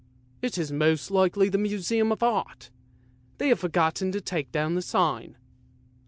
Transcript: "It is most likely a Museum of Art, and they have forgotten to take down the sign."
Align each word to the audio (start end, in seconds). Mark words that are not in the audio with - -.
"It 0.41 0.57
is 0.57 0.71
most 0.71 1.11
likely 1.11 1.47
a 1.49 1.57
Museum 1.59 2.11
of 2.11 2.23
Art, 2.23 2.71
and 2.71 2.71
they 3.37 3.49
have 3.49 3.59
forgotten 3.59 4.11
to 4.13 4.19
take 4.19 4.51
down 4.51 4.73
the 4.73 4.81
sign." 4.81 5.37